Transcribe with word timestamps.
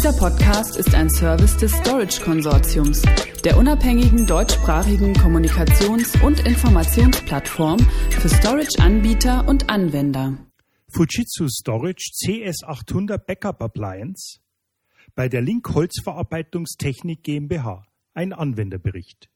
Dieser 0.00 0.14
Podcast 0.14 0.78
ist 0.78 0.94
ein 0.94 1.10
Service 1.10 1.58
des 1.58 1.72
Storage 1.72 2.22
Konsortiums, 2.22 3.02
der 3.44 3.58
unabhängigen 3.58 4.26
deutschsprachigen 4.26 5.12
Kommunikations- 5.12 6.18
und 6.24 6.40
Informationsplattform 6.46 7.78
für 8.08 8.30
Storage-Anbieter 8.30 9.46
und 9.46 9.68
Anwender. 9.68 10.38
Fujitsu 10.88 11.48
Storage 11.48 12.12
CS800 12.14 13.18
Backup 13.26 13.60
Appliance 13.60 14.38
bei 15.14 15.28
der 15.28 15.42
Link 15.42 15.68
Holzverarbeitungstechnik 15.68 17.22
GmbH. 17.22 17.86
Ein 18.14 18.32
Anwenderbericht. 18.32 19.28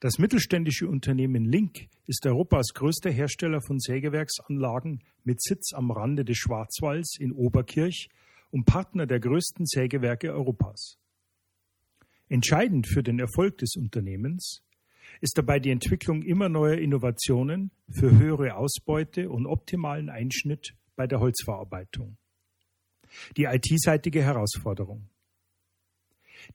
Das 0.00 0.18
mittelständische 0.18 0.86
Unternehmen 0.86 1.44
Link 1.44 1.88
ist 2.06 2.24
Europas 2.24 2.68
größter 2.72 3.10
Hersteller 3.10 3.60
von 3.60 3.80
Sägewerksanlagen 3.80 5.02
mit 5.24 5.42
Sitz 5.42 5.72
am 5.72 5.90
Rande 5.90 6.24
des 6.24 6.36
Schwarzwalds 6.36 7.18
in 7.18 7.32
Oberkirch 7.32 8.08
und 8.52 8.64
Partner 8.64 9.06
der 9.06 9.18
größten 9.18 9.66
Sägewerke 9.66 10.32
Europas. 10.32 10.98
Entscheidend 12.28 12.86
für 12.86 13.02
den 13.02 13.18
Erfolg 13.18 13.58
des 13.58 13.74
Unternehmens 13.74 14.62
ist 15.20 15.36
dabei 15.36 15.58
die 15.58 15.70
Entwicklung 15.70 16.22
immer 16.22 16.48
neuer 16.48 16.78
Innovationen 16.78 17.72
für 17.90 18.16
höhere 18.16 18.54
Ausbeute 18.54 19.28
und 19.30 19.46
optimalen 19.46 20.10
Einschnitt 20.10 20.76
bei 20.94 21.08
der 21.08 21.18
Holzverarbeitung. 21.18 22.18
Die 23.36 23.44
IT-seitige 23.44 24.22
Herausforderung. 24.22 25.08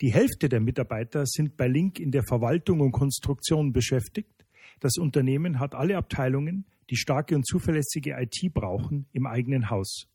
Die 0.01 0.11
Hälfte 0.11 0.49
der 0.49 0.59
Mitarbeiter 0.59 1.25
sind 1.25 1.57
bei 1.57 1.67
Link 1.67 1.99
in 1.99 2.11
der 2.11 2.23
Verwaltung 2.23 2.81
und 2.81 2.91
Konstruktion 2.91 3.73
beschäftigt. 3.73 4.45
Das 4.79 4.97
Unternehmen 4.97 5.59
hat 5.59 5.75
alle 5.75 5.97
Abteilungen, 5.97 6.65
die 6.89 6.95
starke 6.95 7.35
und 7.35 7.45
zuverlässige 7.45 8.15
IT 8.19 8.53
brauchen, 8.53 9.07
im 9.13 9.25
eigenen 9.25 9.69
Haus. 9.69 10.07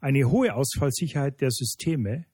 Eine 0.00 0.30
hohe 0.30 0.54
Ausfallsicherheit 0.54 1.40
der 1.40 1.50
Systeme, 1.50 2.26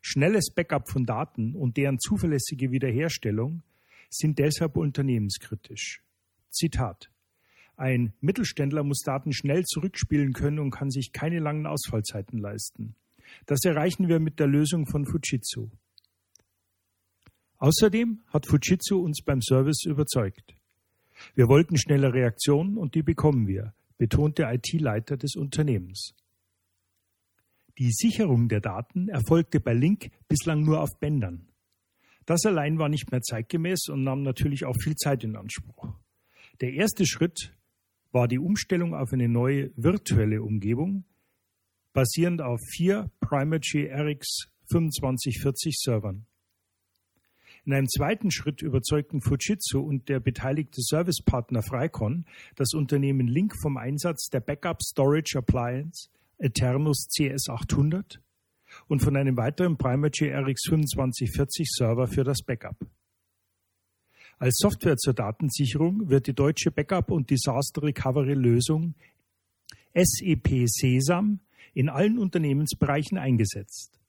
schnelles 0.00 0.52
Backup 0.54 0.90
von 0.90 1.04
Daten 1.04 1.54
und 1.54 1.76
deren 1.76 1.98
zuverlässige 1.98 2.70
Wiederherstellung 2.70 3.62
sind 4.10 4.38
deshalb 4.38 4.76
unternehmenskritisch. 4.76 6.02
Zitat 6.50 7.10
ein 7.78 8.12
Mittelständler 8.20 8.82
muss 8.82 9.02
Daten 9.02 9.32
schnell 9.32 9.62
zurückspielen 9.64 10.32
können 10.32 10.58
und 10.58 10.72
kann 10.72 10.90
sich 10.90 11.12
keine 11.12 11.38
langen 11.38 11.64
Ausfallzeiten 11.64 12.40
leisten. 12.40 12.96
Das 13.46 13.64
erreichen 13.64 14.08
wir 14.08 14.20
mit 14.20 14.38
der 14.38 14.46
Lösung 14.46 14.86
von 14.86 15.06
Fujitsu. 15.06 15.70
Außerdem 17.58 18.22
hat 18.28 18.46
Fujitsu 18.46 18.98
uns 18.98 19.22
beim 19.24 19.42
Service 19.42 19.84
überzeugt. 19.84 20.54
Wir 21.34 21.48
wollten 21.48 21.76
schnelle 21.76 22.12
Reaktionen 22.12 22.76
und 22.76 22.94
die 22.94 23.02
bekommen 23.02 23.48
wir, 23.48 23.74
betont 23.96 24.38
der 24.38 24.52
IT-Leiter 24.54 25.16
des 25.16 25.34
Unternehmens. 25.34 26.14
Die 27.78 27.92
Sicherung 27.92 28.48
der 28.48 28.60
Daten 28.60 29.08
erfolgte 29.08 29.60
bei 29.60 29.72
Link 29.72 30.10
bislang 30.28 30.64
nur 30.64 30.80
auf 30.80 30.90
Bändern. 31.00 31.48
Das 32.26 32.44
allein 32.44 32.78
war 32.78 32.88
nicht 32.88 33.10
mehr 33.10 33.22
zeitgemäß 33.22 33.88
und 33.88 34.04
nahm 34.04 34.22
natürlich 34.22 34.64
auch 34.64 34.76
viel 34.82 34.94
Zeit 34.96 35.24
in 35.24 35.36
Anspruch. 35.36 35.94
Der 36.60 36.72
erste 36.72 37.06
Schritt 37.06 37.56
war 38.12 38.28
die 38.28 38.38
Umstellung 38.38 38.94
auf 38.94 39.12
eine 39.12 39.28
neue 39.28 39.70
virtuelle 39.76 40.42
Umgebung, 40.42 41.04
basierend 41.92 42.40
auf 42.42 42.60
vier 42.74 43.10
Primacy 43.20 43.90
RX 43.92 44.48
2540 44.66 45.76
Servern. 45.78 46.26
In 47.64 47.74
einem 47.74 47.88
zweiten 47.88 48.30
Schritt 48.30 48.62
überzeugten 48.62 49.20
Fujitsu 49.20 49.80
und 49.80 50.08
der 50.08 50.20
beteiligte 50.20 50.80
Servicepartner 50.80 51.62
Freicon 51.62 52.24
das 52.56 52.72
Unternehmen 52.72 53.28
Link 53.28 53.54
vom 53.60 53.76
Einsatz 53.76 54.28
der 54.30 54.40
Backup 54.40 54.82
Storage 54.82 55.36
Appliance 55.36 56.08
Eternus 56.38 57.08
CS800 57.10 58.20
und 58.86 59.00
von 59.00 59.16
einem 59.16 59.36
weiteren 59.36 59.76
Primacy 59.76 60.30
RX 60.30 60.62
2540 60.62 61.68
Server 61.70 62.06
für 62.06 62.24
das 62.24 62.42
Backup. 62.42 62.76
Als 64.38 64.56
Software 64.58 64.96
zur 64.96 65.14
Datensicherung 65.14 66.08
wird 66.08 66.28
die 66.28 66.34
deutsche 66.34 66.70
Backup- 66.70 67.10
und 67.10 67.28
Disaster 67.28 67.82
Recovery-Lösung 67.82 68.94
SEP 69.94 70.68
Sesam 70.68 71.40
in 71.78 71.88
allen 71.88 72.18
Unternehmensbereichen 72.18 73.18
eingesetzt. 73.18 74.00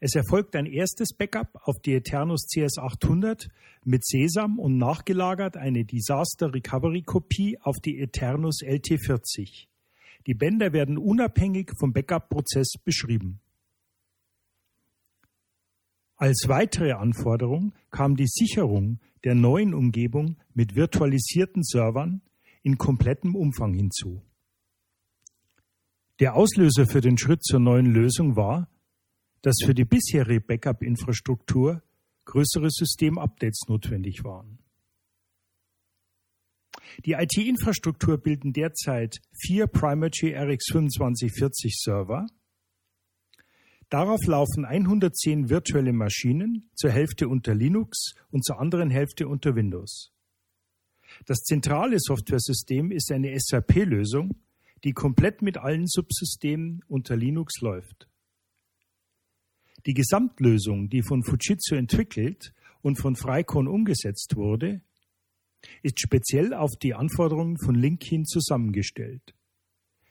Es 0.00 0.16
erfolgt 0.16 0.56
ein 0.56 0.66
erstes 0.66 1.14
Backup 1.16 1.54
auf 1.62 1.78
die 1.78 1.94
Eternus 1.94 2.48
CS800 2.48 3.48
mit 3.84 4.04
Sesam 4.04 4.58
und 4.58 4.78
nachgelagert 4.78 5.56
eine 5.56 5.84
Disaster 5.84 6.52
Recovery 6.52 7.02
Kopie 7.02 7.56
auf 7.60 7.76
die 7.78 8.00
Eternus 8.00 8.62
LT40. 8.64 9.68
Die 10.26 10.34
Bänder 10.34 10.72
werden 10.72 10.98
unabhängig 10.98 11.70
vom 11.78 11.92
Backup-Prozess 11.92 12.72
beschrieben. 12.84 13.38
Als 16.16 16.46
weitere 16.48 16.94
Anforderung 16.94 17.74
kam 17.92 18.16
die 18.16 18.26
Sicherung 18.26 18.98
der 19.22 19.36
neuen 19.36 19.72
Umgebung 19.72 20.36
mit 20.52 20.74
virtualisierten 20.74 21.62
Servern 21.62 22.22
in 22.64 22.76
komplettem 22.76 23.36
Umfang 23.36 23.72
hinzu. 23.72 24.20
Der 26.20 26.34
Auslöser 26.34 26.86
für 26.86 27.00
den 27.00 27.16
Schritt 27.16 27.44
zur 27.44 27.60
neuen 27.60 27.86
Lösung 27.86 28.34
war, 28.34 28.68
dass 29.42 29.56
für 29.64 29.74
die 29.74 29.84
bisherige 29.84 30.40
Backup-Infrastruktur 30.40 31.82
größere 32.24 32.70
Systemupdates 32.70 33.68
notwendig 33.68 34.24
waren. 34.24 34.58
Die 37.04 37.12
IT-Infrastruktur 37.12 38.18
bilden 38.18 38.52
derzeit 38.52 39.20
vier 39.32 39.68
Primacy 39.68 40.34
RX 40.34 40.64
2540 40.72 41.76
Server. 41.76 42.26
Darauf 43.88 44.20
laufen 44.26 44.64
110 44.64 45.48
virtuelle 45.48 45.92
Maschinen, 45.92 46.68
zur 46.74 46.90
Hälfte 46.90 47.28
unter 47.28 47.54
Linux 47.54 48.14
und 48.30 48.44
zur 48.44 48.58
anderen 48.58 48.90
Hälfte 48.90 49.28
unter 49.28 49.54
Windows. 49.54 50.12
Das 51.26 51.38
zentrale 51.38 51.98
Softwaresystem 51.98 52.90
ist 52.90 53.12
eine 53.12 53.38
SAP-Lösung, 53.38 54.34
die 54.84 54.92
komplett 54.92 55.42
mit 55.42 55.58
allen 55.58 55.86
Subsystemen 55.86 56.82
unter 56.88 57.16
Linux 57.16 57.60
läuft. 57.60 58.08
Die 59.86 59.94
Gesamtlösung, 59.94 60.88
die 60.88 61.02
von 61.02 61.22
Fujitsu 61.22 61.74
entwickelt 61.74 62.52
und 62.82 62.96
von 62.96 63.16
Freicon 63.16 63.68
umgesetzt 63.68 64.36
wurde, 64.36 64.82
ist 65.82 66.00
speziell 66.00 66.54
auf 66.54 66.72
die 66.76 66.94
Anforderungen 66.94 67.58
von 67.58 67.74
Linkin 67.74 68.24
zusammengestellt. 68.24 69.34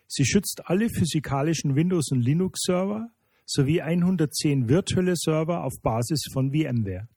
Sie 0.07 0.25
schützt 0.25 0.61
alle 0.65 0.89
physikalischen 0.89 1.75
Windows- 1.75 2.11
und 2.11 2.21
Linux-Server 2.21 3.11
sowie 3.45 3.81
110 3.81 4.67
virtuelle 4.67 5.15
Server 5.15 5.63
auf 5.63 5.73
Basis 5.81 6.23
von 6.31 6.51
VMware. 6.51 7.07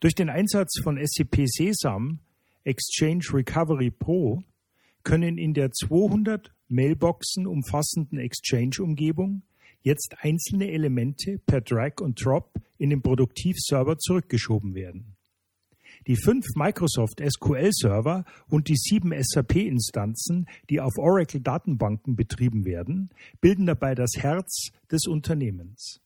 Durch 0.00 0.14
den 0.14 0.28
Einsatz 0.28 0.80
von 0.82 0.98
SCP 0.98 1.46
Sesam 1.46 2.20
Exchange 2.64 3.24
Recovery 3.32 3.90
Pro 3.90 4.42
können 5.06 5.38
in 5.38 5.54
der 5.54 5.70
200 5.70 6.52
Mailboxen 6.66 7.46
umfassenden 7.46 8.18
Exchange-Umgebung 8.18 9.44
jetzt 9.82 10.16
einzelne 10.18 10.72
Elemente 10.72 11.38
per 11.38 11.60
Drag 11.60 12.00
und 12.00 12.22
Drop 12.22 12.52
in 12.76 12.90
den 12.90 13.02
Produktivserver 13.02 13.98
zurückgeschoben 13.98 14.74
werden. 14.74 15.16
Die 16.08 16.16
fünf 16.16 16.44
Microsoft 16.56 17.22
SQL-Server 17.24 18.24
und 18.48 18.68
die 18.68 18.74
sieben 18.74 19.12
SAP-Instanzen, 19.16 20.48
die 20.70 20.80
auf 20.80 20.98
Oracle-Datenbanken 20.98 22.16
betrieben 22.16 22.64
werden, 22.64 23.10
bilden 23.40 23.64
dabei 23.64 23.94
das 23.94 24.10
Herz 24.16 24.70
des 24.90 25.06
Unternehmens. 25.06 26.00